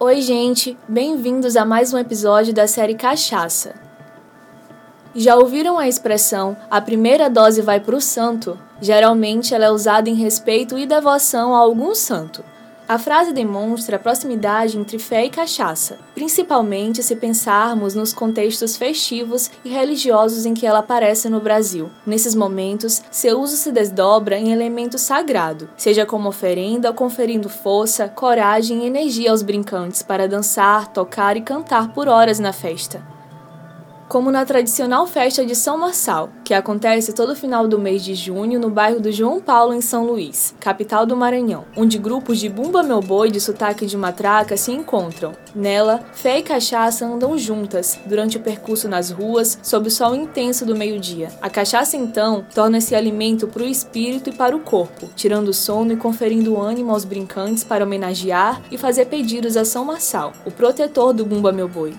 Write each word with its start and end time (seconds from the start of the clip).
Oi, 0.00 0.20
gente, 0.20 0.76
bem-vindos 0.86 1.56
a 1.56 1.64
mais 1.64 1.94
um 1.94 1.98
episódio 1.98 2.52
da 2.52 2.66
série 2.66 2.94
Cachaça. 2.94 3.74
Já 5.14 5.36
ouviram 5.36 5.78
a 5.78 5.88
expressão 5.88 6.56
a 6.70 6.80
primeira 6.80 7.30
dose 7.30 7.62
vai 7.62 7.80
para 7.80 7.96
o 7.96 8.00
santo? 8.00 8.58
Geralmente 8.80 9.54
ela 9.54 9.66
é 9.66 9.70
usada 9.70 10.10
em 10.10 10.14
respeito 10.14 10.76
e 10.76 10.86
devoção 10.86 11.54
a 11.54 11.58
algum 11.58 11.94
santo. 11.94 12.44
A 12.86 12.98
frase 12.98 13.32
demonstra 13.32 13.96
a 13.96 13.98
proximidade 13.98 14.76
entre 14.76 14.98
fé 14.98 15.24
e 15.24 15.30
cachaça, 15.30 15.96
principalmente 16.14 17.02
se 17.02 17.16
pensarmos 17.16 17.94
nos 17.94 18.12
contextos 18.12 18.76
festivos 18.76 19.50
e 19.64 19.70
religiosos 19.70 20.44
em 20.44 20.52
que 20.52 20.66
ela 20.66 20.80
aparece 20.80 21.30
no 21.30 21.40
Brasil. 21.40 21.88
Nesses 22.04 22.34
momentos, 22.34 23.02
seu 23.10 23.40
uso 23.40 23.56
se 23.56 23.72
desdobra 23.72 24.36
em 24.36 24.52
elemento 24.52 24.98
sagrado, 24.98 25.70
seja 25.78 26.04
como 26.04 26.28
oferenda 26.28 26.88
ou 26.88 26.94
conferindo 26.94 27.48
força, 27.48 28.06
coragem 28.06 28.82
e 28.82 28.86
energia 28.86 29.30
aos 29.30 29.40
brincantes 29.40 30.02
para 30.02 30.28
dançar, 30.28 30.92
tocar 30.92 31.38
e 31.38 31.40
cantar 31.40 31.94
por 31.94 32.06
horas 32.06 32.38
na 32.38 32.52
festa 32.52 33.13
como 34.14 34.30
na 34.30 34.44
tradicional 34.44 35.08
festa 35.08 35.44
de 35.44 35.56
São 35.56 35.76
Marçal, 35.76 36.30
que 36.44 36.54
acontece 36.54 37.12
todo 37.12 37.34
final 37.34 37.66
do 37.66 37.80
mês 37.80 38.04
de 38.04 38.14
junho 38.14 38.60
no 38.60 38.70
bairro 38.70 39.00
do 39.00 39.10
João 39.10 39.40
Paulo, 39.40 39.74
em 39.74 39.80
São 39.80 40.06
Luís, 40.06 40.54
capital 40.60 41.04
do 41.04 41.16
Maranhão, 41.16 41.64
onde 41.76 41.98
grupos 41.98 42.38
de 42.38 42.48
Bumba 42.48 42.80
Meu 42.84 43.00
Boi 43.00 43.28
de 43.28 43.40
sotaque 43.40 43.84
de 43.84 43.96
matraca 43.96 44.56
se 44.56 44.70
encontram. 44.70 45.32
Nela, 45.52 45.98
fé 46.12 46.38
e 46.38 46.42
cachaça 46.44 47.04
andam 47.04 47.36
juntas 47.36 47.98
durante 48.06 48.36
o 48.36 48.40
percurso 48.40 48.88
nas 48.88 49.10
ruas, 49.10 49.58
sob 49.64 49.88
o 49.88 49.90
sol 49.90 50.14
intenso 50.14 50.64
do 50.64 50.76
meio-dia. 50.76 51.32
A 51.42 51.50
cachaça, 51.50 51.96
então, 51.96 52.46
torna-se 52.54 52.94
alimento 52.94 53.48
para 53.48 53.64
o 53.64 53.68
espírito 53.68 54.30
e 54.30 54.32
para 54.32 54.56
o 54.56 54.60
corpo, 54.60 55.10
tirando 55.16 55.48
o 55.48 55.52
sono 55.52 55.92
e 55.92 55.96
conferindo 55.96 56.60
ânimo 56.60 56.92
aos 56.92 57.04
brincantes 57.04 57.64
para 57.64 57.82
homenagear 57.82 58.62
e 58.70 58.78
fazer 58.78 59.06
pedidos 59.06 59.56
a 59.56 59.64
São 59.64 59.84
Marçal, 59.84 60.32
o 60.46 60.52
protetor 60.52 61.12
do 61.12 61.26
Bumba 61.26 61.50
Meu 61.50 61.68
Boi. 61.68 61.92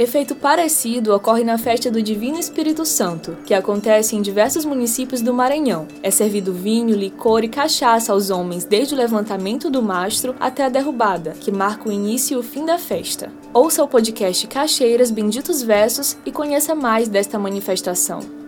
Efeito 0.00 0.34
parecido 0.34 1.14
ocorre 1.14 1.44
na 1.44 1.58
festa 1.58 1.90
do 1.90 2.02
Divino 2.02 2.38
Espírito 2.38 2.86
Santo, 2.86 3.36
que 3.44 3.52
acontece 3.52 4.16
em 4.16 4.22
diversos 4.22 4.64
municípios 4.64 5.20
do 5.20 5.34
Maranhão. 5.34 5.86
É 6.02 6.10
servido 6.10 6.54
vinho, 6.54 6.96
licor 6.96 7.44
e 7.44 7.50
cachaça 7.50 8.10
aos 8.10 8.30
homens 8.30 8.64
desde 8.64 8.94
o 8.94 8.96
levantamento 8.96 9.68
do 9.68 9.82
mastro 9.82 10.34
até 10.40 10.64
a 10.64 10.70
derrubada, 10.70 11.32
que 11.38 11.52
marca 11.52 11.86
o 11.86 11.92
início 11.92 12.36
e 12.36 12.38
o 12.38 12.42
fim 12.42 12.64
da 12.64 12.78
festa. 12.78 13.30
Ouça 13.52 13.84
o 13.84 13.88
podcast 13.88 14.46
Caixeiras 14.46 15.10
Benditos 15.10 15.62
Versos 15.62 16.16
e 16.24 16.32
conheça 16.32 16.74
mais 16.74 17.06
desta 17.06 17.38
manifestação. 17.38 18.39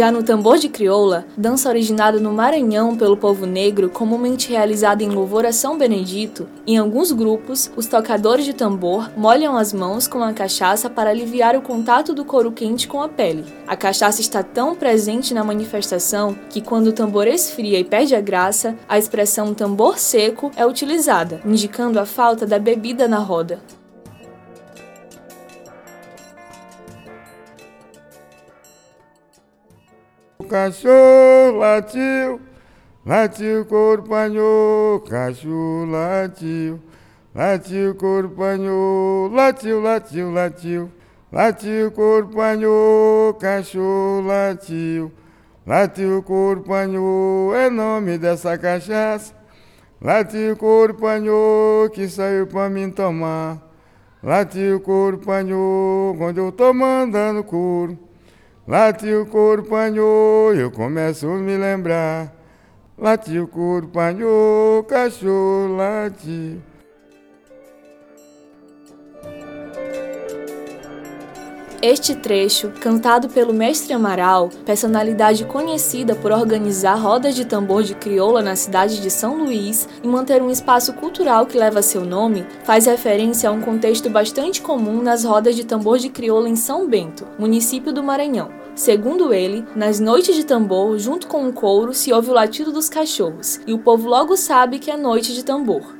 Já 0.00 0.10
no 0.10 0.22
tambor 0.22 0.56
de 0.56 0.66
crioula, 0.66 1.26
dança 1.36 1.68
originada 1.68 2.18
no 2.18 2.32
Maranhão 2.32 2.96
pelo 2.96 3.18
povo 3.18 3.44
negro, 3.44 3.90
comumente 3.90 4.48
realizada 4.48 5.04
em 5.04 5.10
louvor 5.10 5.44
a 5.44 5.52
São 5.52 5.76
Benedito, 5.76 6.48
em 6.66 6.78
alguns 6.78 7.12
grupos, 7.12 7.70
os 7.76 7.86
tocadores 7.86 8.46
de 8.46 8.54
tambor 8.54 9.10
molham 9.14 9.58
as 9.58 9.74
mãos 9.74 10.08
com 10.08 10.22
a 10.22 10.32
cachaça 10.32 10.88
para 10.88 11.10
aliviar 11.10 11.54
o 11.54 11.60
contato 11.60 12.14
do 12.14 12.24
couro 12.24 12.50
quente 12.50 12.88
com 12.88 13.02
a 13.02 13.10
pele. 13.10 13.44
A 13.66 13.76
cachaça 13.76 14.22
está 14.22 14.42
tão 14.42 14.74
presente 14.74 15.34
na 15.34 15.44
manifestação 15.44 16.34
que, 16.48 16.62
quando 16.62 16.86
o 16.86 16.92
tambor 16.94 17.26
esfria 17.26 17.78
e 17.78 17.84
perde 17.84 18.14
a 18.14 18.22
graça, 18.22 18.74
a 18.88 18.98
expressão 18.98 19.52
tambor 19.52 19.98
seco 19.98 20.50
é 20.56 20.64
utilizada, 20.64 21.42
indicando 21.44 22.00
a 22.00 22.06
falta 22.06 22.46
da 22.46 22.58
bebida 22.58 23.06
na 23.06 23.18
roda. 23.18 23.60
Cachorro 30.50 31.58
latiu, 31.58 32.40
latiu, 33.06 33.64
corpanhou, 33.66 34.98
cachorro 35.08 35.84
latiu, 35.86 36.80
latiu, 37.32 37.94
corpanhou, 37.94 39.28
latiu, 39.28 39.80
latiu, 39.80 40.32
latiu, 40.32 40.90
latiu, 41.30 41.92
corpanhou, 41.92 43.34
cachorro 43.34 44.22
latiu, 44.22 45.12
latiu, 45.64 46.20
corpanhou, 46.20 47.54
é 47.54 47.70
nome 47.70 48.18
dessa 48.18 48.58
cachaça, 48.58 49.32
latiu, 50.02 50.56
corpanhou, 50.56 51.88
que 51.90 52.08
saiu 52.08 52.48
pra 52.48 52.68
mim 52.68 52.90
tomar, 52.90 53.56
latiu, 54.20 54.80
corpanhou, 54.80 56.16
quando 56.16 56.38
eu 56.38 56.50
tô 56.50 56.74
mandando 56.74 57.44
couro. 57.44 58.09
Late 58.68 59.12
o 59.14 59.26
corpo 59.26 59.74
anhou, 59.74 60.54
eu 60.54 60.70
começo 60.70 61.26
a 61.26 61.38
me 61.38 61.56
lembrar. 61.56 62.32
Late 62.96 63.38
o 63.38 63.48
corpo 63.48 63.98
anhou, 63.98 64.84
cachorro 64.84 65.76
late. 65.76 66.60
Este 71.82 72.14
trecho, 72.14 72.70
cantado 72.78 73.30
pelo 73.30 73.54
mestre 73.54 73.94
Amaral, 73.94 74.50
personalidade 74.66 75.46
conhecida 75.46 76.14
por 76.14 76.30
organizar 76.30 76.94
rodas 76.96 77.34
de 77.34 77.46
tambor 77.46 77.82
de 77.82 77.94
crioula 77.94 78.42
na 78.42 78.54
cidade 78.54 79.00
de 79.00 79.10
São 79.10 79.38
Luís 79.38 79.88
e 80.04 80.06
manter 80.06 80.42
um 80.42 80.50
espaço 80.50 80.92
cultural 80.92 81.46
que 81.46 81.56
leva 81.56 81.80
seu 81.80 82.04
nome, 82.04 82.44
faz 82.64 82.84
referência 82.84 83.48
a 83.48 83.52
um 83.52 83.62
contexto 83.62 84.10
bastante 84.10 84.60
comum 84.60 85.00
nas 85.00 85.24
rodas 85.24 85.56
de 85.56 85.64
tambor 85.64 85.96
de 85.96 86.10
crioula 86.10 86.50
em 86.50 86.56
São 86.56 86.86
Bento, 86.86 87.26
município 87.38 87.94
do 87.94 88.02
Maranhão. 88.02 88.50
Segundo 88.74 89.32
ele, 89.32 89.64
nas 89.74 89.98
noites 89.98 90.36
de 90.36 90.44
tambor, 90.44 90.98
junto 90.98 91.28
com 91.28 91.48
o 91.48 91.52
couro, 91.52 91.94
se 91.94 92.12
ouve 92.12 92.28
o 92.28 92.34
latido 92.34 92.70
dos 92.70 92.90
cachorros, 92.90 93.58
e 93.66 93.72
o 93.72 93.78
povo 93.78 94.06
logo 94.06 94.36
sabe 94.36 94.78
que 94.78 94.90
é 94.90 94.98
noite 94.98 95.32
de 95.32 95.42
tambor. 95.42 95.99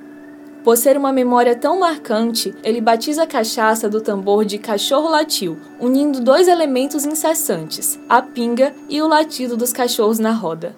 Por 0.63 0.77
ser 0.77 0.97
uma 0.97 1.11
memória 1.11 1.57
tão 1.57 1.81
marcante, 1.81 2.55
ele 2.63 2.81
batiza 2.81 3.23
a 3.23 3.27
cachaça 3.27 3.89
do 3.89 4.01
tambor 4.01 4.45
de 4.45 4.59
cachorro 4.59 5.09
latiu, 5.09 5.59
unindo 5.81 6.21
dois 6.21 6.49
elementos 6.49 7.07
incessantes, 7.07 7.99
a 8.09 8.21
pinga 8.21 8.75
e 8.89 9.01
o 9.01 9.09
latido 9.09 9.57
dos 9.57 9.73
cachorros 9.73 10.19
na 10.19 10.33
roda. 10.33 10.77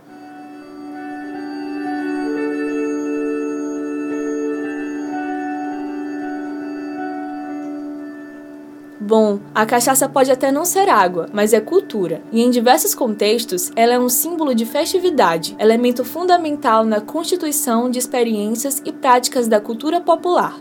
Bom, 9.04 9.40
a 9.52 9.66
cachaça 9.66 10.08
pode 10.08 10.30
até 10.30 10.52
não 10.52 10.64
ser 10.64 10.88
água, 10.88 11.26
mas 11.32 11.52
é 11.52 11.60
cultura, 11.60 12.22
e 12.30 12.40
em 12.40 12.50
diversos 12.50 12.94
contextos 12.94 13.72
ela 13.74 13.94
é 13.94 13.98
um 13.98 14.08
símbolo 14.08 14.54
de 14.54 14.64
festividade, 14.64 15.56
elemento 15.58 16.04
fundamental 16.04 16.84
na 16.84 17.00
constituição 17.00 17.90
de 17.90 17.98
experiências 17.98 18.80
e 18.84 18.92
práticas 18.92 19.48
da 19.48 19.60
cultura 19.60 20.00
popular. 20.00 20.56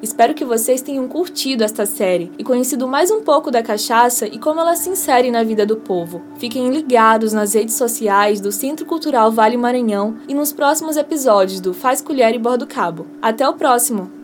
Espero 0.00 0.32
que 0.32 0.44
vocês 0.44 0.80
tenham 0.80 1.08
curtido 1.08 1.64
esta 1.64 1.84
série 1.84 2.30
e 2.38 2.44
conhecido 2.44 2.86
mais 2.86 3.10
um 3.10 3.22
pouco 3.22 3.50
da 3.50 3.64
cachaça 3.64 4.28
e 4.28 4.38
como 4.38 4.60
ela 4.60 4.76
se 4.76 4.88
insere 4.88 5.32
na 5.32 5.42
vida 5.42 5.66
do 5.66 5.76
povo. 5.76 6.22
Fiquem 6.36 6.70
ligados 6.70 7.32
nas 7.32 7.52
redes 7.52 7.74
sociais 7.74 8.40
do 8.40 8.52
Centro 8.52 8.86
Cultural 8.86 9.32
Vale 9.32 9.56
Maranhão 9.56 10.18
e 10.28 10.34
nos 10.34 10.52
próximos 10.52 10.96
episódios 10.96 11.60
do 11.60 11.74
Faz 11.74 12.00
Colher 12.00 12.32
e 12.32 12.38
Bordo 12.38 12.64
Cabo. 12.64 13.08
Até 13.20 13.48
o 13.48 13.54
próximo! 13.54 14.21